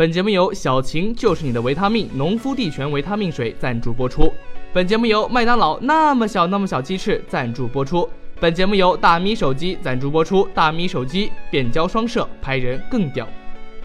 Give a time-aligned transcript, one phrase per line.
[0.00, 4.32] 本节目由小晴就是你的维他命农夫地泉维他命水赞助播出。
[4.72, 8.08] 本节目由麦当劳那么小那么小鸡翅赞助播出。
[8.40, 10.48] 本节目由大咪手机赞助播出。
[10.54, 13.28] 大咪手机变焦双摄，拍人更屌。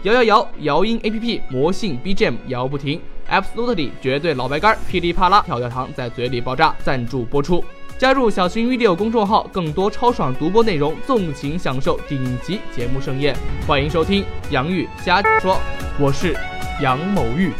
[0.04, 2.98] 摇摇摇，摇音 A P P 魔性 B G M 摇不停。
[3.28, 6.74] Absolutely 绝对老白干，噼里啪啦跳跳糖在嘴里爆炸。
[6.82, 7.62] 赞助播出。
[7.98, 13.34] 加入小新 video 公众号，更多超爽独播内容，纵情享受顶级节目盛宴。
[13.66, 15.56] 欢迎收听杨玉瞎说，
[15.98, 16.36] 我是
[16.82, 17.52] 杨某玉。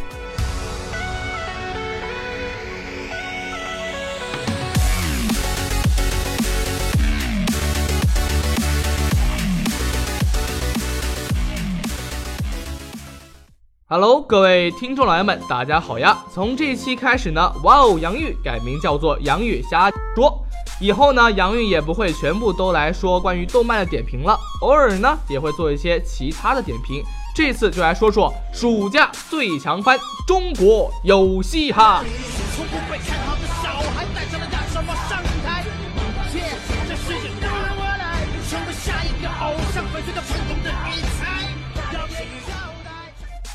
[13.89, 16.18] Hello，各位听众老爷们，大家好呀！
[16.35, 20.45] 从这期开始呢，哇哦，杨玉改名叫做杨玉瞎说。
[20.81, 27.00] 以后呢，杨玉也不会全部都来说关于动漫的点评了，偶尔呢也会做一些其他的点评。
[27.32, 32.03] 这次就来说说暑假最强番《中国有嘻哈》。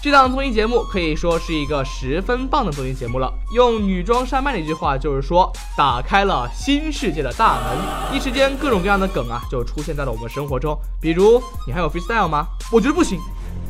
[0.03, 3.31] 这档综艺节目可以说是一个十分棒的综艺节目了。
[3.53, 8.17] 用女装山脉的一句话就是说，打开了新世界的大门。
[8.17, 10.75] 一时间，各种各样的梗啊，就出现在了我们生活中。
[10.99, 12.47] 比如，你还有 freestyle 吗？
[12.71, 13.19] 我觉得不行。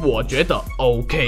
[0.01, 1.27] 我觉得 OK。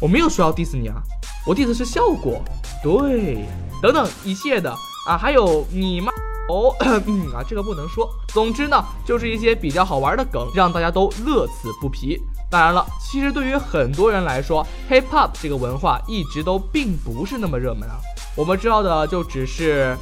[0.00, 1.02] 我没有说要 diss 你啊，
[1.46, 2.42] 我 diss 是效果。
[2.82, 3.44] 对，
[3.82, 4.74] 等等一切的
[5.06, 6.10] 啊，还有你妈
[6.48, 6.74] 哦，
[7.06, 8.08] 嗯啊，这个不能说。
[8.28, 12.20] 总之呢，就是一些比较好玩的梗，让大家都乐此不疲。
[12.50, 17.96] 当然了，其实对于很多人来说，hip hop 这个文化一直都并不是那么热门啊。
[18.36, 19.96] 我们知道的就只是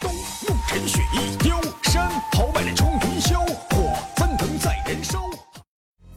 [0.00, 3.38] 东牧尘雪一丢，山豪迈的冲云霄，
[3.70, 5.20] 火翻腾在燃烧。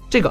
[0.09, 0.29] 这个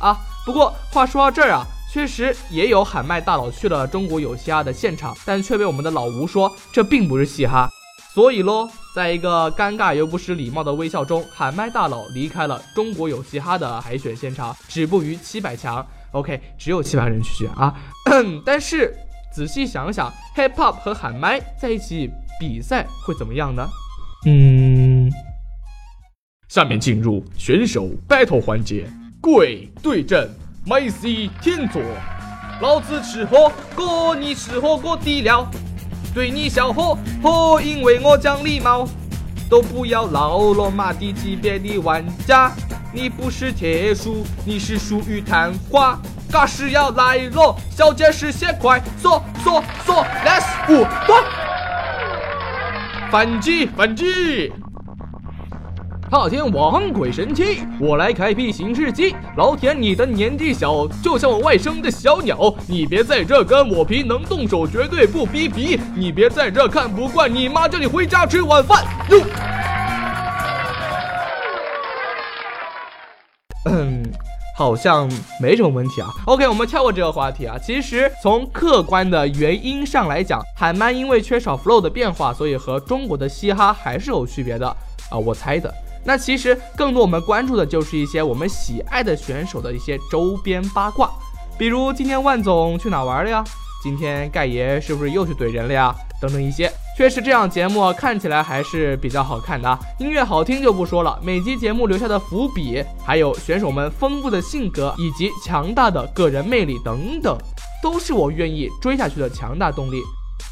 [0.00, 0.18] 啊。
[0.44, 7.66] 不过话说到这儿啊，确实也有喊麦大佬去了中国有嘻哈的现场，但却被我们的老吴说这并不是嘻哈。
[8.14, 15.84] 所以喽，在一个尴尬又不失礼貌的微笑中，喊麦大佬离开了中国有嘻哈的海选现场，止步于七百强。
[16.12, 17.74] OK，只有七百人去选啊。
[18.46, 18.94] 但是
[19.34, 23.68] 仔细想想，hip hop 和喊麦在一起比赛会怎么样呢？
[24.26, 25.10] 嗯，
[26.48, 28.86] 下面进入选手 battle 环节，
[29.20, 30.30] 跪对阵
[30.64, 31.82] 麦 C 天佐，
[32.60, 35.44] 老子吃火锅，你吃火锅底料。
[36.14, 38.86] 对你笑呵呵，因为我讲礼貌，
[39.50, 42.52] 都不要老了，马低级别的玩家，
[42.92, 45.98] 你不是铁树，你是属于昙花，
[46.30, 50.86] 嘎是要来了，小姐是先快，说说说，Let's go，
[53.10, 54.52] 反击反击。
[56.14, 59.16] 大天王鬼神器，我来开辟新世纪。
[59.36, 62.54] 老铁，你的年纪小，就像我外甥的小鸟。
[62.68, 65.76] 你别在这跟我皮，能动手绝对不逼逼。
[65.96, 68.84] 你别在这看不惯，你妈叫你回家吃晚饭。
[69.10, 69.20] 哟。
[73.64, 74.04] 嗯，
[74.56, 75.10] 好像
[75.40, 76.10] 没什么问题啊。
[76.26, 77.58] OK，我们跳过这个话题啊。
[77.58, 84.68] 其实从客观的原因上来讲，海曼因为缺少 flow 的变化，所以和中国的嘻哈还是有区别的
[85.10, 85.18] 啊。
[85.18, 85.74] 我猜的。
[86.04, 91.10] 那其实更多我们关注的就是一些我们喜爱的选手的一些周边八卦，
[91.58, 93.42] 比如今天万总去哪玩了呀？
[93.82, 95.94] 今天盖爷是不是又去怼人了呀？
[96.20, 107.36] 等等一些，确实这样节目看起来还是比较好看的，音乐好听就不说了，每集节目留下的伏笔，还有选手们丰富的性格以及强大的个人魅力等等，
[107.82, 110.00] 都是我愿意追下去的强大动力。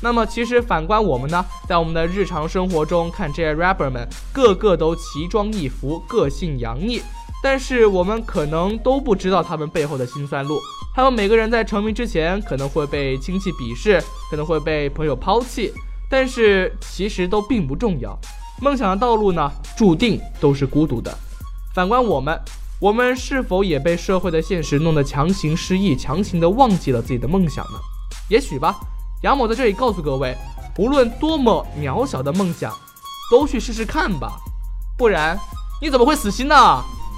[0.02, 7.00] 那么其实反观我们呢，在我们的日常生活中看这些 rapper 们，个个都奇装异服，个性洋溢，
[7.40, 10.60] 但是我们可能都不知道他们背后的辛酸路。
[10.94, 15.72] 他们每个人在成名之前，可能会被亲戚鄙视，可能会被朋友抛弃，
[16.10, 18.18] 但是其实都并不重要。
[18.60, 21.16] 梦想的道路呢，注定都是孤独的。
[21.74, 22.38] 反观我们，
[22.80, 27.78] 我们是否也被社会的现实弄得强行失忆，强行的忘记了自己的梦想呢？
[28.28, 28.78] 也许吧。
[29.22, 30.36] 杨某在这里告诉各位，
[30.78, 32.76] 无论多么渺小的梦想，
[33.30, 34.32] 都去试试看吧，
[34.98, 35.38] 不然
[35.80, 36.56] 你怎么会死心呢？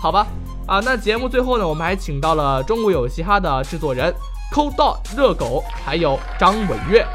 [0.02, 0.26] 好吧，
[0.66, 4.14] 啊，那节目最后呢，我们还请到了中国有嘻哈的制作人
[4.52, 7.06] 抠到热狗，还有张伟月。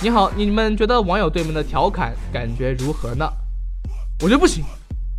[0.00, 3.30] 你好，你们觉得网友对我们的调侃感觉如何呢？
[4.22, 4.64] 我觉得不行，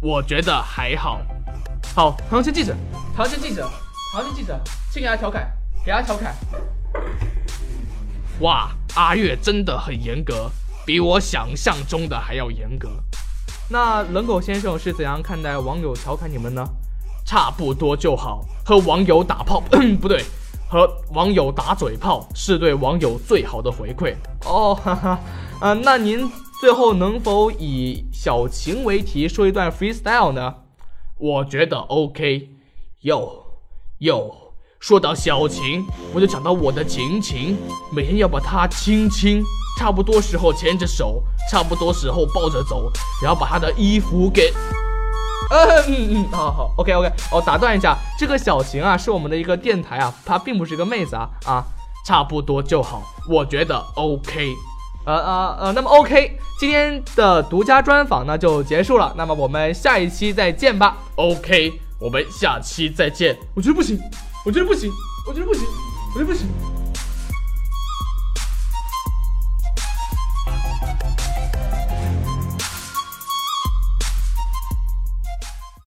[0.02, 1.22] 我觉得还好。
[1.96, 2.76] 好，唐人记者，
[3.16, 3.70] 唐人记者，
[4.12, 4.60] 唐人记者，
[4.92, 5.48] 请给他调侃，
[5.86, 6.36] 给他调侃。
[8.44, 10.52] 哇，阿月真的很严格，
[10.86, 12.90] 比我想象中的还要严格。
[13.70, 16.62] 那冷狗先生是怎样看待网友调侃你们呢？
[17.26, 18.46] 差不多就好。
[18.66, 19.64] 和网友打炮，
[20.02, 20.26] 不对，
[20.68, 24.14] 和网友打嘴炮是对网友最好的回馈。
[24.46, 25.20] 哦，哈哈，
[25.62, 26.30] 啊，那您
[26.60, 30.54] 最后能否以小情为题说一段 freestyle 呢？
[31.18, 32.50] 我觉得 OK。
[33.04, 33.46] 哟
[34.00, 34.43] 哟，
[34.84, 37.58] 说到小琴，我就想到我的晴晴，
[37.90, 39.42] 每天要把她亲亲，
[39.80, 42.92] 差不多时候牵着手，差不多时候抱着走，
[43.24, 44.54] 然后把她的衣服给。
[45.50, 51.64] 嗯嗯嗯，好好，OK OK，哦，打断一下，这个小晴啊，是我们的一个电台啊，她并不是一个妹子啊啊，
[52.06, 54.54] 差不多就好，我觉得 OK，
[55.06, 61.72] 呃呃呃，那么 OK，今天的独家专访呢就结束了，那么我们下一期再见吧，OK，
[62.02, 63.98] 我们下期再见，我觉得不行，
[64.46, 64.92] 我觉得不行，
[65.26, 65.64] 我觉得不行，
[66.14, 66.48] 我觉得不行。